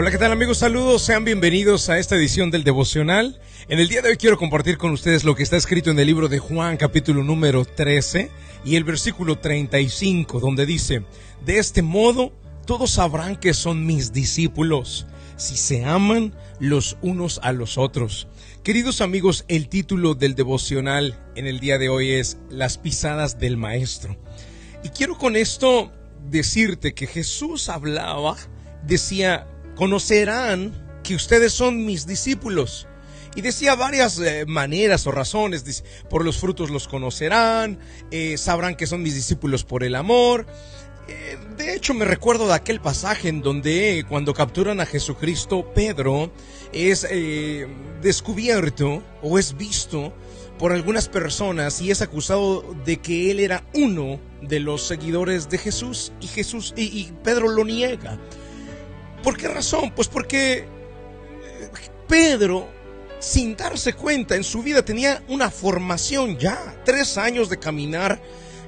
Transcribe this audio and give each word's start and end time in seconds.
Hola, 0.00 0.10
¿qué 0.10 0.16
tal 0.16 0.32
amigos? 0.32 0.56
Saludos, 0.56 1.02
sean 1.02 1.26
bienvenidos 1.26 1.90
a 1.90 1.98
esta 1.98 2.16
edición 2.16 2.50
del 2.50 2.64
devocional. 2.64 3.38
En 3.68 3.80
el 3.80 3.90
día 3.90 4.00
de 4.00 4.08
hoy 4.08 4.16
quiero 4.16 4.38
compartir 4.38 4.78
con 4.78 4.92
ustedes 4.92 5.24
lo 5.24 5.34
que 5.34 5.42
está 5.42 5.58
escrito 5.58 5.90
en 5.90 5.98
el 5.98 6.06
libro 6.06 6.28
de 6.28 6.38
Juan 6.38 6.78
capítulo 6.78 7.22
número 7.22 7.66
13 7.66 8.30
y 8.64 8.76
el 8.76 8.84
versículo 8.84 9.36
35 9.36 10.40
donde 10.40 10.64
dice, 10.64 11.04
de 11.44 11.58
este 11.58 11.82
modo 11.82 12.32
todos 12.64 12.92
sabrán 12.92 13.36
que 13.36 13.52
son 13.52 13.84
mis 13.84 14.10
discípulos 14.14 15.06
si 15.36 15.58
se 15.58 15.84
aman 15.84 16.34
los 16.60 16.96
unos 17.02 17.38
a 17.42 17.52
los 17.52 17.76
otros. 17.76 18.26
Queridos 18.62 19.02
amigos, 19.02 19.44
el 19.48 19.68
título 19.68 20.14
del 20.14 20.34
devocional 20.34 21.22
en 21.34 21.46
el 21.46 21.60
día 21.60 21.76
de 21.76 21.90
hoy 21.90 22.12
es 22.12 22.38
Las 22.48 22.78
pisadas 22.78 23.38
del 23.38 23.58
Maestro. 23.58 24.16
Y 24.82 24.88
quiero 24.88 25.18
con 25.18 25.36
esto 25.36 25.92
decirte 26.30 26.94
que 26.94 27.06
Jesús 27.06 27.68
hablaba, 27.68 28.38
decía, 28.82 29.46
conocerán 29.80 30.74
que 31.02 31.14
ustedes 31.14 31.54
son 31.54 31.86
mis 31.86 32.06
discípulos. 32.06 32.86
Y 33.34 33.40
decía 33.40 33.76
varias 33.76 34.18
eh, 34.18 34.44
maneras 34.46 35.06
o 35.06 35.10
razones, 35.10 35.84
por 36.10 36.22
los 36.22 36.36
frutos 36.36 36.68
los 36.68 36.86
conocerán, 36.86 37.78
eh, 38.10 38.36
sabrán 38.36 38.76
que 38.76 38.86
son 38.86 39.02
mis 39.02 39.14
discípulos 39.14 39.64
por 39.64 39.82
el 39.82 39.94
amor. 39.94 40.46
Eh, 41.08 41.38
de 41.56 41.74
hecho, 41.74 41.94
me 41.94 42.04
recuerdo 42.04 42.46
de 42.46 42.52
aquel 42.52 42.82
pasaje 42.82 43.30
en 43.30 43.40
donde 43.40 44.04
cuando 44.06 44.34
capturan 44.34 44.80
a 44.80 44.86
Jesucristo, 44.86 45.72
Pedro 45.74 46.30
es 46.74 47.08
descubierto 48.02 49.02
o 49.22 49.38
es 49.38 49.56
visto 49.56 50.12
por 50.58 50.72
algunas 50.72 51.08
personas 51.08 51.80
y 51.80 51.90
es 51.90 52.02
acusado 52.02 52.76
de 52.84 52.98
que 52.98 53.30
él 53.30 53.40
era 53.40 53.64
uno 53.72 54.20
de 54.42 54.60
los 54.60 54.86
seguidores 54.86 55.48
de 55.48 55.56
Jesús 55.56 56.12
y 56.20 56.26
Jesús 56.26 56.74
y 56.76 57.10
Pedro 57.24 57.48
lo 57.48 57.64
niega. 57.64 58.18
¿Por 59.22 59.36
qué 59.36 59.48
razón? 59.48 59.92
Pues 59.94 60.08
porque 60.08 60.58
eh, 60.58 60.66
Pedro, 62.08 62.68
sin 63.18 63.56
darse 63.56 63.92
cuenta, 63.92 64.36
en 64.36 64.44
su 64.44 64.62
vida 64.62 64.84
tenía 64.84 65.22
una 65.28 65.50
formación 65.50 66.38
ya, 66.38 66.80
tres 66.84 67.18
años 67.18 67.48
de 67.48 67.58
caminar 67.58 68.20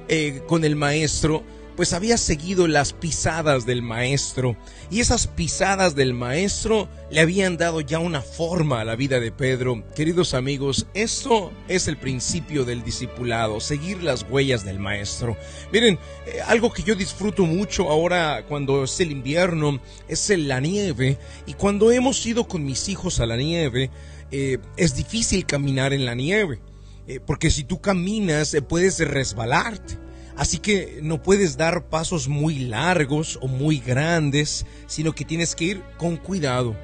eh, 0.07 0.41
con 0.47 0.63
el 0.63 0.75
maestro 0.75 1.43
pues 1.75 1.93
había 1.93 2.17
seguido 2.17 2.67
las 2.67 2.93
pisadas 2.93 3.65
del 3.65 3.81
maestro 3.81 4.55
y 4.91 4.99
esas 4.99 5.27
pisadas 5.27 5.95
del 5.95 6.13
maestro 6.13 6.87
le 7.09 7.19
habían 7.19 7.57
dado 7.57 7.81
ya 7.81 7.99
una 7.99 8.21
forma 8.21 8.81
a 8.81 8.85
la 8.85 8.95
vida 8.95 9.19
de 9.19 9.31
Pedro. 9.31 9.83
Queridos 9.95 10.33
amigos, 10.33 10.85
esto 10.93 11.51
es 11.67 11.87
el 11.87 11.97
principio 11.97 12.65
del 12.65 12.83
discipulado, 12.83 13.59
seguir 13.59 14.03
las 14.03 14.25
huellas 14.29 14.63
del 14.63 14.79
maestro. 14.79 15.35
Miren, 15.71 15.97
eh, 16.27 16.41
algo 16.45 16.71
que 16.71 16.83
yo 16.83 16.95
disfruto 16.95 17.45
mucho 17.45 17.89
ahora 17.89 18.45
cuando 18.47 18.83
es 18.83 18.99
el 18.99 19.11
invierno 19.11 19.79
es 20.07 20.29
la 20.29 20.59
nieve 20.59 21.17
y 21.47 21.53
cuando 21.53 21.91
hemos 21.91 22.23
ido 22.25 22.47
con 22.47 22.65
mis 22.65 22.89
hijos 22.89 23.19
a 23.19 23.25
la 23.25 23.37
nieve 23.37 23.89
eh, 24.31 24.59
es 24.77 24.95
difícil 24.95 25.45
caminar 25.45 25.93
en 25.93 26.05
la 26.05 26.15
nieve. 26.15 26.59
Eh, 27.07 27.19
porque 27.19 27.51
si 27.51 27.63
tú 27.63 27.81
caminas 27.81 28.55
puedes 28.67 28.99
resbalarte. 28.99 30.03
Así 30.35 30.57
que 30.57 30.99
no 31.01 31.21
puedes 31.21 31.57
dar 31.57 31.89
pasos 31.89 32.27
muy 32.27 32.59
largos 32.59 33.37
o 33.41 33.47
muy 33.47 33.79
grandes, 33.79 34.65
sino 34.87 35.13
que 35.13 35.25
tienes 35.25 35.55
que 35.55 35.65
ir 35.65 35.83
con 35.97 36.17
cuidado. 36.17 36.75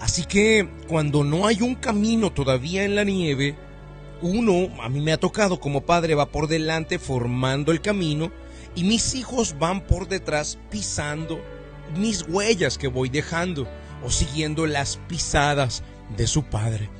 Así 0.00 0.24
que 0.24 0.68
cuando 0.86 1.24
no 1.24 1.46
hay 1.46 1.62
un 1.62 1.74
camino 1.74 2.30
todavía 2.32 2.84
en 2.84 2.94
la 2.94 3.04
nieve, 3.04 3.56
uno, 4.22 4.68
a 4.82 4.88
mí 4.90 5.00
me 5.00 5.12
ha 5.12 5.20
tocado 5.20 5.60
como 5.60 5.82
padre, 5.82 6.14
va 6.14 6.26
por 6.26 6.46
delante 6.46 6.98
formando 6.98 7.72
el 7.72 7.80
camino 7.80 8.30
y 8.74 8.84
mis 8.84 9.14
hijos 9.14 9.58
van 9.58 9.86
por 9.86 10.08
detrás 10.08 10.58
pisando 10.70 11.40
mis 11.96 12.22
huellas 12.28 12.76
que 12.76 12.88
voy 12.88 13.08
dejando 13.08 13.66
o 14.04 14.10
siguiendo 14.10 14.66
las 14.66 14.98
pisadas 15.08 15.82
de 16.16 16.26
su 16.26 16.44
padre. 16.44 16.90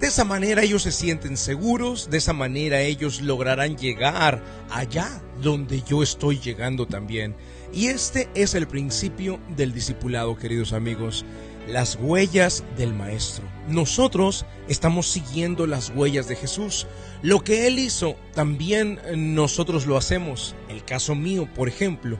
De 0.00 0.08
esa 0.08 0.24
manera 0.24 0.62
ellos 0.62 0.82
se 0.82 0.92
sienten 0.92 1.36
seguros, 1.36 2.10
de 2.10 2.18
esa 2.18 2.32
manera 2.32 2.82
ellos 2.82 3.22
lograrán 3.22 3.76
llegar 3.76 4.42
allá 4.70 5.22
donde 5.42 5.82
yo 5.82 6.02
estoy 6.02 6.38
llegando 6.38 6.86
también. 6.86 7.34
Y 7.72 7.86
este 7.86 8.28
es 8.34 8.54
el 8.54 8.66
principio 8.66 9.38
del 9.56 9.72
discipulado, 9.72 10.36
queridos 10.36 10.72
amigos, 10.72 11.24
las 11.68 11.98
huellas 12.00 12.64
del 12.76 12.94
Maestro. 12.94 13.44
Nosotros 13.68 14.46
estamos 14.68 15.06
siguiendo 15.08 15.66
las 15.66 15.90
huellas 15.90 16.28
de 16.28 16.36
Jesús. 16.36 16.86
Lo 17.22 17.42
que 17.42 17.66
Él 17.66 17.78
hizo, 17.78 18.16
también 18.34 19.00
nosotros 19.16 19.86
lo 19.86 19.96
hacemos. 19.96 20.54
El 20.68 20.84
caso 20.84 21.14
mío, 21.14 21.48
por 21.54 21.68
ejemplo, 21.68 22.18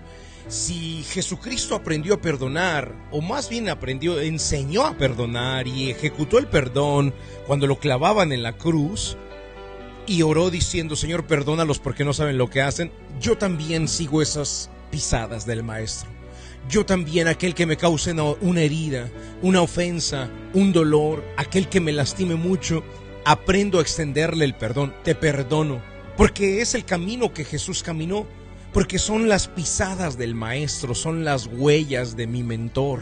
si 0.49 1.03
Jesucristo 1.05 1.75
aprendió 1.75 2.15
a 2.15 2.21
perdonar, 2.21 2.93
o 3.11 3.21
más 3.21 3.49
bien 3.49 3.69
aprendió, 3.69 4.21
enseñó 4.21 4.87
a 4.87 4.97
perdonar 4.97 5.67
y 5.67 5.91
ejecutó 5.91 6.39
el 6.39 6.47
perdón 6.47 7.15
cuando 7.47 7.67
lo 7.67 7.79
clavaban 7.79 8.33
en 8.33 8.43
la 8.43 8.53
cruz, 8.53 9.17
y 10.07 10.23
oró 10.23 10.51
diciendo, 10.51 10.97
Señor, 10.97 11.27
perdónalos 11.27 11.79
porque 11.79 12.05
no 12.05 12.13
saben 12.13 12.39
lo 12.39 12.51
que 12.51 12.63
hacen, 12.63 12.93
yo 13.21 13.37
también 13.37 13.89
sigo 13.89 14.23
esas 14.23 14.71
pisadas 14.91 15.47
del 15.47 15.63
Maestro. 15.63 16.11
Yo 16.69 16.85
también, 16.85 17.29
aquel 17.29 17.55
que 17.55 17.67
me 17.67 17.77
cause 17.77 18.13
una 18.41 18.61
herida, 18.61 19.11
una 19.43 19.63
ofensa, 19.63 20.31
un 20.53 20.73
dolor, 20.73 21.25
aquel 21.37 21.69
que 21.69 21.81
me 21.81 21.93
lastime 21.93 22.35
mucho, 22.35 22.83
aprendo 23.25 23.79
a 23.79 23.83
extenderle 23.83 24.45
el 24.45 24.57
perdón, 24.57 24.95
te 25.05 25.15
perdono, 25.15 25.81
porque 26.17 26.61
es 26.61 26.75
el 26.75 26.85
camino 26.85 27.33
que 27.33 27.45
Jesús 27.45 27.83
caminó 27.83 28.27
porque 28.77 28.99
son 28.99 29.27
las 29.27 29.49
pisadas 29.49 30.19
del 30.19 30.35
maestro, 30.35 30.95
son 30.95 31.25
las 31.25 31.47
huellas 31.47 32.15
de 32.15 32.27
mi 32.27 32.43
mentor, 32.43 33.01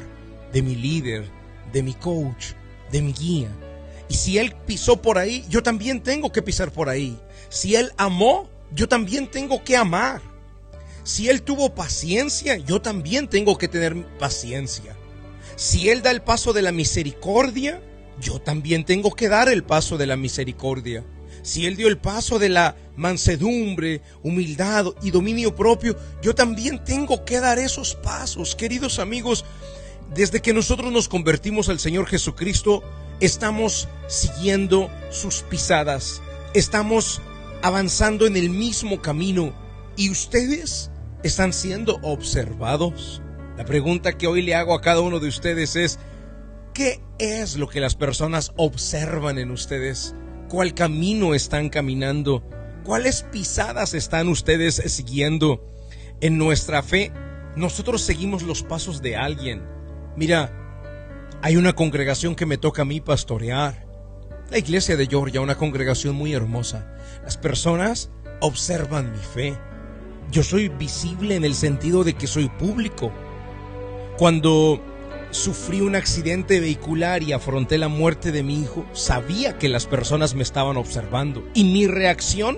de 0.52 0.62
mi 0.62 0.76
líder, 0.76 1.24
de 1.72 1.82
mi 1.82 1.94
coach, 1.94 2.52
de 2.92 3.02
mi 3.02 3.12
guía. 3.12 3.48
Y 4.08 4.14
si 4.14 4.38
él 4.38 4.54
pisó 4.66 5.00
por 5.00 5.18
ahí, 5.18 5.44
yo 5.48 5.62
también 5.62 6.02
tengo 6.02 6.32
que 6.32 6.42
pisar 6.42 6.70
por 6.70 6.88
ahí. 6.88 7.18
Si 7.48 7.74
él 7.76 7.92
amó, 7.96 8.48
yo 8.74 8.88
también 8.88 9.30
tengo 9.30 9.64
que 9.64 9.76
amar. 9.76 10.20
Si 11.02 11.28
él 11.28 11.42
tuvo 11.42 11.74
paciencia, 11.74 12.56
yo 12.56 12.80
también 12.80 13.28
tengo 13.28 13.58
que 13.58 13.68
tener 13.68 14.06
paciencia. 14.18 14.96
Si 15.56 15.90
él 15.90 16.02
da 16.02 16.10
el 16.10 16.22
paso 16.22 16.52
de 16.52 16.62
la 16.62 16.72
misericordia, 16.72 17.82
yo 18.20 18.40
también 18.40 18.84
tengo 18.84 19.12
que 19.12 19.28
dar 19.28 19.48
el 19.48 19.64
paso 19.64 19.98
de 19.98 20.06
la 20.06 20.16
misericordia 20.16 21.04
si 21.44 21.66
Él 21.66 21.76
dio 21.76 21.88
el 21.88 21.98
paso 21.98 22.38
de 22.38 22.48
la 22.48 22.74
mansedumbre, 22.96 24.00
humildad 24.22 24.86
y 25.02 25.10
dominio 25.10 25.54
propio, 25.54 25.94
yo 26.22 26.34
también 26.34 26.82
tengo 26.82 27.26
que 27.26 27.38
dar 27.38 27.58
esos 27.58 27.94
pasos. 27.96 28.56
Queridos 28.56 28.98
amigos, 28.98 29.44
desde 30.14 30.40
que 30.40 30.54
nosotros 30.54 30.90
nos 30.90 31.06
convertimos 31.06 31.68
al 31.68 31.78
Señor 31.78 32.06
Jesucristo, 32.06 32.82
estamos 33.20 33.88
siguiendo 34.06 34.90
sus 35.10 35.42
pisadas, 35.42 36.22
estamos 36.54 37.20
avanzando 37.62 38.26
en 38.26 38.36
el 38.36 38.50
mismo 38.50 39.00
camino 39.00 39.52
y 39.96 40.10
ustedes 40.10 40.90
están 41.22 41.52
siendo 41.52 41.98
observados. 42.02 43.22
La 43.56 43.64
pregunta 43.64 44.18
que 44.18 44.26
hoy 44.26 44.42
le 44.42 44.54
hago 44.54 44.74
a 44.74 44.80
cada 44.80 45.00
uno 45.00 45.20
de 45.20 45.28
ustedes 45.28 45.76
es, 45.76 45.98
¿qué 46.74 47.00
es 47.18 47.56
lo 47.56 47.68
que 47.68 47.80
las 47.80 47.94
personas 47.94 48.52
observan 48.56 49.38
en 49.38 49.50
ustedes? 49.50 50.14
cuál 50.48 50.74
camino 50.74 51.34
están 51.34 51.68
caminando, 51.68 52.44
cuáles 52.84 53.22
pisadas 53.24 53.94
están 53.94 54.28
ustedes 54.28 54.76
siguiendo. 54.76 55.68
En 56.20 56.38
nuestra 56.38 56.82
fe, 56.82 57.12
nosotros 57.56 58.02
seguimos 58.02 58.42
los 58.42 58.62
pasos 58.62 59.02
de 59.02 59.16
alguien. 59.16 59.64
Mira, 60.16 60.63
hay 61.44 61.58
una 61.58 61.74
congregación 61.74 62.34
que 62.34 62.46
me 62.46 62.56
toca 62.56 62.80
a 62.80 62.84
mí 62.86 63.02
pastorear. 63.02 63.84
La 64.50 64.56
iglesia 64.56 64.96
de 64.96 65.06
Georgia, 65.06 65.42
una 65.42 65.58
congregación 65.58 66.14
muy 66.14 66.32
hermosa. 66.32 66.96
Las 67.22 67.36
personas 67.36 68.08
observan 68.40 69.12
mi 69.12 69.18
fe. 69.18 69.54
Yo 70.32 70.42
soy 70.42 70.70
visible 70.70 71.34
en 71.34 71.44
el 71.44 71.54
sentido 71.54 72.02
de 72.02 72.14
que 72.14 72.26
soy 72.26 72.48
público. 72.48 73.12
Cuando 74.16 74.80
sufrí 75.32 75.82
un 75.82 75.96
accidente 75.96 76.60
vehicular 76.60 77.22
y 77.22 77.34
afronté 77.34 77.76
la 77.76 77.88
muerte 77.88 78.32
de 78.32 78.42
mi 78.42 78.62
hijo, 78.62 78.86
sabía 78.94 79.58
que 79.58 79.68
las 79.68 79.84
personas 79.84 80.34
me 80.34 80.44
estaban 80.44 80.78
observando. 80.78 81.46
Y 81.52 81.64
mi 81.64 81.86
reacción, 81.86 82.56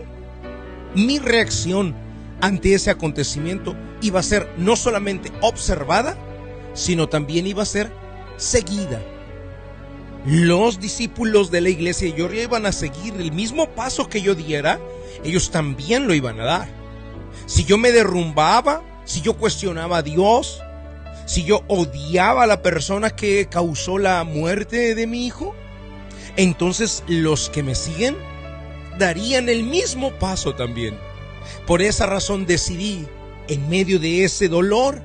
mi 0.95 1.19
reacción 1.19 1.93
ante 2.41 2.75
ese 2.75 2.91
acontecimiento 2.91 3.75
iba 4.01 4.21
a 4.21 4.23
ser 4.23 4.49
no 4.59 4.77
solamente 4.77 5.33
observada, 5.41 6.17
sino 6.73 7.09
también 7.09 7.49
iba 7.49 7.65
a 7.65 7.67
ser 7.67 8.06
seguida. 8.37 9.01
Los 10.27 10.81
discípulos 10.81 11.53
de 11.53 11.61
la 11.61 11.69
iglesia 11.69 12.13
yo 12.15 12.33
iban 12.33 12.67
a 12.67 12.73
seguir 12.73 13.15
el 13.15 13.31
mismo 13.31 13.69
paso 13.71 14.09
que 14.09 14.21
yo 14.21 14.35
diera, 14.35 14.81
ellos 15.23 15.53
también 15.53 16.09
lo 16.09 16.15
iban 16.15 16.41
a 16.41 16.45
dar. 16.45 16.69
Si 17.47 17.65
yo 17.65 17.79
me 17.79 17.93
derrumbaba, 17.93 18.83
si 19.05 19.21
yo 19.21 19.37
cuestionaba 19.37 19.99
a 19.99 20.03
Dios, 20.03 20.61
si 21.27 21.45
yo 21.45 21.63
odiaba 21.69 22.43
a 22.43 22.49
la 22.49 22.61
persona 22.61 23.11
que 23.11 23.47
causó 23.49 23.99
la 23.99 24.25
muerte 24.25 24.97
de 24.97 25.07
mi 25.07 25.27
hijo, 25.27 25.55
entonces 26.37 27.05
los 27.07 27.49
que 27.49 27.63
me 27.63 27.77
siguen 27.77 28.17
darían 28.99 29.49
el 29.49 29.63
mismo 29.63 30.11
paso 30.19 30.57
también. 30.57 30.99
Por 31.69 31.83
esa 31.83 32.07
razón 32.07 32.47
decidí, 32.47 33.07
en 33.47 33.69
medio 33.69 34.01
de 34.01 34.25
ese 34.25 34.49
dolor, 34.49 35.01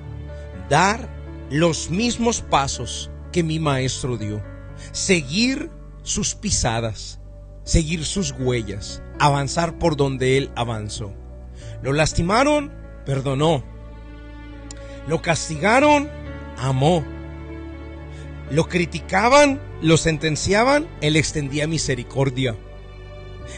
dar 0.67 1.07
los 1.51 1.91
mismos 1.91 2.41
pasos 2.41 3.10
que 3.31 3.43
mi 3.43 3.59
maestro 3.59 4.17
dio. 4.17 4.41
Seguir 4.91 5.69
sus 6.03 6.35
pisadas, 6.35 7.19
seguir 7.63 8.05
sus 8.05 8.31
huellas, 8.31 9.01
avanzar 9.19 9.77
por 9.77 9.95
donde 9.95 10.37
él 10.37 10.51
avanzó. 10.55 11.13
Lo 11.81 11.93
lastimaron, 11.93 12.71
perdonó. 13.05 13.63
Lo 15.07 15.21
castigaron, 15.21 16.09
amó. 16.57 17.03
Lo 18.51 18.67
criticaban, 18.67 19.61
lo 19.81 19.97
sentenciaban, 19.97 20.87
él 21.01 21.15
extendía 21.15 21.67
misericordia. 21.67 22.55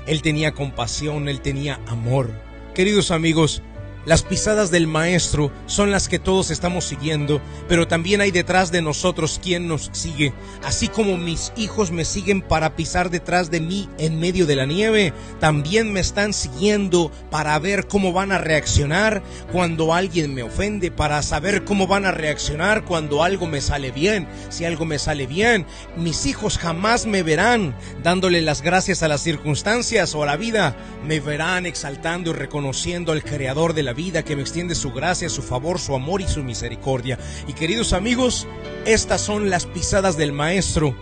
Él 0.05 0.21
tenía 0.21 0.53
compasión, 0.53 1.27
él 1.27 1.41
tenía 1.41 1.79
amor. 1.87 2.31
Queridos 2.73 3.11
amigos, 3.11 3.61
las 4.05 4.23
pisadas 4.23 4.69
del 4.69 4.85
Maestro 4.85 5.51
son 5.65 5.89
las 5.89 6.09
que 6.09 6.19
todos 6.19 6.51
estamos 6.51 6.83
siguiendo, 6.83 7.41
pero 7.69 7.87
también 7.87 8.19
hay 8.19 8.31
detrás 8.31 8.71
de 8.71 8.81
nosotros 8.81 9.39
quien 9.41 9.67
nos 9.67 9.89
sigue. 9.93 10.33
Así 10.63 10.89
como 10.89 11.17
mis 11.17 11.53
hijos 11.55 11.91
me 11.91 12.03
siguen 12.03 12.41
para 12.41 12.75
pisar 12.75 13.09
detrás 13.09 13.49
de 13.49 13.61
mí 13.61 13.89
en 13.97 14.19
medio 14.19 14.45
de 14.45 14.57
la 14.57 14.65
nieve, 14.65 15.13
también 15.39 15.93
me 15.93 16.01
están 16.01 16.33
siguiendo 16.33 17.11
para 17.31 17.57
ver 17.59 17.87
cómo 17.87 18.11
van 18.11 18.33
a 18.33 18.39
reaccionar 18.39 19.23
cuando 19.51 19.93
alguien 19.93 20.33
me 20.33 20.43
ofende, 20.43 20.91
para 20.91 21.21
saber 21.21 21.63
cómo 21.63 21.87
van 21.87 22.05
a 22.05 22.11
reaccionar 22.11 22.83
cuando 22.83 23.23
algo 23.23 23.47
me 23.47 23.61
sale 23.61 23.91
bien. 23.91 24.27
Si 24.49 24.65
algo 24.65 24.83
me 24.85 24.99
sale 24.99 25.27
bien, 25.27 25.65
mis 25.95 26.25
hijos 26.25 26.57
jamás 26.57 27.05
me 27.05 27.23
verán 27.23 27.73
dándole 28.03 28.41
las 28.41 28.61
gracias 28.61 29.01
a 29.01 29.07
las 29.07 29.21
circunstancias 29.21 30.13
o 30.13 30.23
a 30.23 30.25
la 30.25 30.35
vida, 30.35 30.75
me 31.05 31.21
verán 31.21 31.65
exaltando 31.65 32.31
y 32.31 32.33
reconociendo 32.33 33.13
al 33.13 33.23
Creador 33.23 33.73
de 33.73 33.83
la 33.83 33.92
vida 33.93 34.23
que 34.23 34.35
me 34.35 34.41
extiende 34.41 34.75
su 34.75 34.91
gracia, 34.91 35.29
su 35.29 35.41
favor, 35.41 35.79
su 35.79 35.95
amor 35.95 36.21
y 36.21 36.27
su 36.27 36.43
misericordia. 36.43 37.17
Y 37.47 37.53
queridos 37.53 37.93
amigos, 37.93 38.47
estas 38.85 39.21
son 39.21 39.49
las 39.49 39.65
pisadas 39.65 40.17
del 40.17 40.31
Maestro 40.33 40.95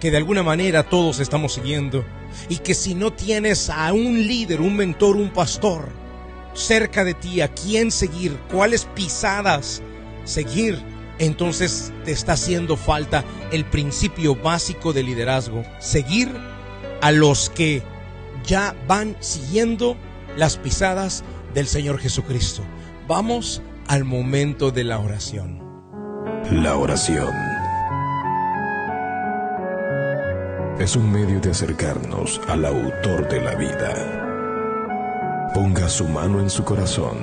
que 0.00 0.10
de 0.10 0.16
alguna 0.18 0.42
manera 0.42 0.82
todos 0.82 1.20
estamos 1.20 1.54
siguiendo. 1.54 2.04
Y 2.48 2.58
que 2.58 2.74
si 2.74 2.94
no 2.94 3.12
tienes 3.12 3.70
a 3.70 3.92
un 3.92 4.26
líder, 4.26 4.60
un 4.60 4.76
mentor, 4.76 5.16
un 5.16 5.30
pastor 5.30 5.88
cerca 6.52 7.04
de 7.04 7.14
ti, 7.14 7.40
a 7.40 7.48
quien 7.48 7.90
seguir, 7.90 8.38
cuáles 8.50 8.84
pisadas 8.94 9.82
seguir, 10.24 10.80
entonces 11.18 11.92
te 12.04 12.12
está 12.12 12.32
haciendo 12.32 12.76
falta 12.76 13.24
el 13.52 13.64
principio 13.64 14.34
básico 14.34 14.92
de 14.92 15.02
liderazgo. 15.02 15.64
Seguir 15.80 16.30
a 17.00 17.12
los 17.12 17.50
que 17.50 17.82
ya 18.46 18.74
van 18.86 19.16
siguiendo 19.20 19.96
las 20.36 20.56
pisadas 20.56 21.24
del 21.54 21.66
Señor 21.66 21.98
Jesucristo. 21.98 22.62
Vamos 23.08 23.62
al 23.86 24.04
momento 24.04 24.70
de 24.70 24.84
la 24.84 24.98
oración. 24.98 25.62
La 26.50 26.76
oración 26.76 27.34
es 30.78 30.96
un 30.96 31.10
medio 31.10 31.40
de 31.40 31.50
acercarnos 31.50 32.40
al 32.48 32.64
autor 32.64 33.28
de 33.28 33.40
la 33.40 33.54
vida. 33.54 35.50
Ponga 35.54 35.88
su 35.88 36.06
mano 36.08 36.40
en 36.40 36.50
su 36.50 36.64
corazón. 36.64 37.16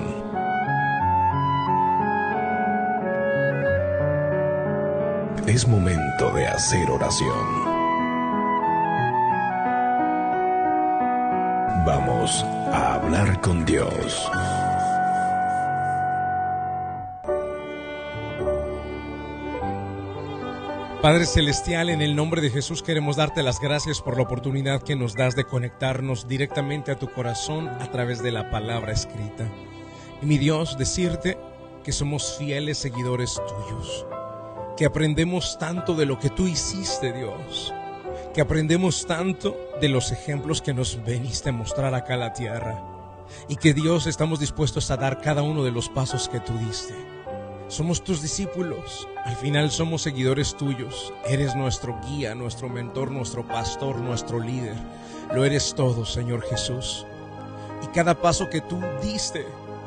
Es 5.46 5.68
momento 5.68 6.32
de 6.34 6.48
hacer 6.48 6.90
oración. 6.90 7.71
Vamos 11.84 12.44
a 12.44 12.94
hablar 12.94 13.42
con 13.42 13.66
Dios. 13.66 14.30
Padre 21.02 21.26
Celestial, 21.26 21.90
en 21.90 22.04
el 22.04 22.16
nombre 22.16 22.40
de 22.40 22.52
Jesús 22.52 22.84
queremos 22.84 23.16
darte 23.16 23.42
las 23.42 23.60
gracias 23.60 24.00
por 24.00 24.18
la 24.18 24.22
oportunidad 24.22 24.84
que 24.84 24.96
nos 24.96 25.16
das 25.16 25.36
de 25.36 25.46
conectarnos 25.46 26.28
directamente 26.28 26.92
a 26.92 27.00
tu 27.00 27.12
corazón 27.12 27.68
a 27.68 27.90
través 27.90 28.22
de 28.22 28.32
la 28.32 28.52
palabra 28.52 28.92
escrita. 28.92 29.50
Y 30.22 30.28
mi 30.28 30.38
Dios, 30.38 30.78
decirte 30.78 31.40
que 31.84 31.92
somos 31.92 32.38
fieles 32.38 32.78
seguidores 32.78 33.42
tuyos, 33.48 34.06
que 34.78 34.86
aprendemos 34.86 35.58
tanto 35.58 35.96
de 35.96 36.06
lo 36.06 36.20
que 36.20 36.30
tú 36.30 36.46
hiciste, 36.46 37.12
Dios, 37.12 37.74
que 38.34 38.42
aprendemos 38.42 39.06
tanto 39.06 39.58
de 39.82 39.90
los 39.90 40.12
ejemplos 40.12 40.62
que 40.62 40.74
nos 40.74 41.04
veniste 41.04 41.50
a 41.50 41.54
mostrar 41.54 41.94
acá 41.94 42.14
a 42.14 42.18
la 42.18 42.34
tierra, 42.34 42.84
y 43.48 43.56
que 43.56 43.74
Dios 43.74 44.08
estamos 44.08 44.40
dispuestos 44.40 44.92
a 44.92 44.98
dar 44.98 45.22
cada 45.22 45.42
uno 45.42 45.64
de 45.64 45.72
los 45.72 45.90
pasos 45.90 46.30
que 46.30 46.40
tú 46.40 46.54
diste. 46.58 46.94
Somos 47.68 48.04
tus 48.04 48.22
discípulos. 48.22 49.08
Al 49.24 49.38
final 49.38 49.72
somos 49.72 50.02
seguidores 50.02 50.58
tuyos. 50.58 51.14
Eres 51.26 51.56
nuestro 51.56 51.98
guía, 52.06 52.36
nuestro 52.36 52.68
mentor, 52.68 53.12
nuestro 53.12 53.48
pastor, 53.48 53.98
nuestro 53.98 54.42
líder. 54.42 54.76
Lo 55.34 55.46
eres 55.46 55.74
todo, 55.74 56.06
Señor 56.06 56.42
Jesús. 56.42 57.06
Y 57.82 57.88
cada 57.88 58.22
paso 58.22 58.50
que 58.50 58.60
tú 58.60 58.78
diste, 59.02 59.46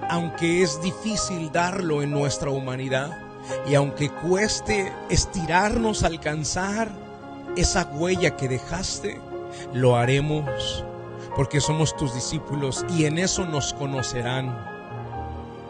aunque 0.08 0.62
es 0.62 0.80
difícil 0.80 1.52
darlo 1.52 2.02
en 2.02 2.10
nuestra 2.10 2.48
humanidad, 2.48 3.18
y 3.68 3.74
aunque 3.74 4.08
cueste 4.08 4.90
estirarnos, 5.10 6.04
alcanzar 6.04 7.03
esa 7.56 7.86
huella 7.92 8.36
que 8.36 8.48
dejaste, 8.48 9.20
lo 9.72 9.96
haremos 9.96 10.84
porque 11.36 11.60
somos 11.60 11.96
tus 11.96 12.14
discípulos 12.14 12.84
y 12.90 13.06
en 13.06 13.18
eso 13.18 13.44
nos 13.44 13.72
conocerán. 13.74 14.56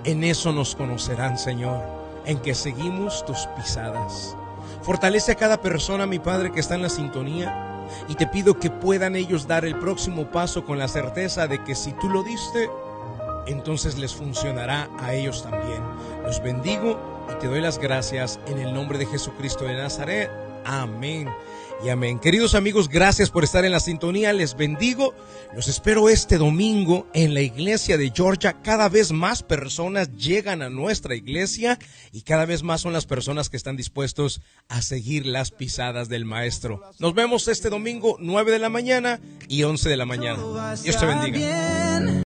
En 0.04 0.24
eso 0.24 0.52
nos 0.52 0.74
conocerán, 0.74 1.38
Señor 1.38 2.04
en 2.26 2.38
que 2.38 2.54
seguimos 2.54 3.24
tus 3.24 3.46
pisadas. 3.56 4.36
Fortalece 4.82 5.32
a 5.32 5.36
cada 5.36 5.60
persona, 5.60 6.06
mi 6.06 6.18
Padre, 6.18 6.52
que 6.52 6.60
está 6.60 6.74
en 6.74 6.82
la 6.82 6.88
sintonía, 6.88 7.86
y 8.08 8.14
te 8.14 8.26
pido 8.26 8.58
que 8.58 8.70
puedan 8.70 9.14
ellos 9.14 9.46
dar 9.46 9.64
el 9.64 9.78
próximo 9.78 10.30
paso 10.30 10.64
con 10.64 10.78
la 10.78 10.88
certeza 10.88 11.46
de 11.46 11.62
que 11.62 11.74
si 11.74 11.92
tú 11.92 12.08
lo 12.08 12.22
diste, 12.22 12.70
entonces 13.46 13.98
les 13.98 14.14
funcionará 14.14 14.88
a 14.98 15.14
ellos 15.14 15.42
también. 15.42 15.82
Los 16.22 16.42
bendigo 16.42 16.98
y 17.30 17.38
te 17.40 17.46
doy 17.46 17.60
las 17.60 17.78
gracias 17.78 18.40
en 18.46 18.58
el 18.58 18.72
nombre 18.72 18.98
de 18.98 19.06
Jesucristo 19.06 19.64
de 19.64 19.74
Nazaret. 19.74 20.43
Amén 20.64 21.28
y 21.84 21.88
amén. 21.88 22.18
Queridos 22.18 22.54
amigos, 22.54 22.88
gracias 22.88 23.30
por 23.30 23.44
estar 23.44 23.64
en 23.64 23.72
la 23.72 23.80
sintonía. 23.80 24.32
Les 24.32 24.56
bendigo. 24.56 25.14
Los 25.54 25.68
espero 25.68 26.08
este 26.08 26.38
domingo 26.38 27.06
en 27.14 27.34
la 27.34 27.42
iglesia 27.42 27.98
de 27.98 28.10
Georgia. 28.14 28.62
Cada 28.62 28.88
vez 28.88 29.12
más 29.12 29.42
personas 29.42 30.16
llegan 30.16 30.62
a 30.62 30.70
nuestra 30.70 31.14
iglesia 31.14 31.78
y 32.12 32.22
cada 32.22 32.46
vez 32.46 32.62
más 32.62 32.80
son 32.80 32.92
las 32.92 33.06
personas 33.06 33.50
que 33.50 33.56
están 33.56 33.76
dispuestos 33.76 34.40
a 34.68 34.82
seguir 34.82 35.26
las 35.26 35.50
pisadas 35.50 36.08
del 36.08 36.24
maestro. 36.24 36.80
Nos 36.98 37.14
vemos 37.14 37.48
este 37.48 37.70
domingo 37.70 38.16
9 38.20 38.52
de 38.52 38.58
la 38.58 38.68
mañana 38.68 39.20
y 39.48 39.62
11 39.64 39.88
de 39.88 39.96
la 39.96 40.06
mañana. 40.06 40.74
Dios 40.82 40.98
te 40.98 41.06
bendiga. 41.06 42.14